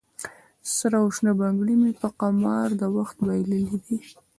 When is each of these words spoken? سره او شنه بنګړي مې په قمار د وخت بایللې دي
سره 0.75 0.95
او 1.01 1.07
شنه 1.15 1.31
بنګړي 1.39 1.75
مې 1.81 1.91
په 2.01 2.07
قمار 2.19 2.67
د 2.81 2.83
وخت 2.97 3.17
بایللې 3.25 3.77
دي 3.85 3.97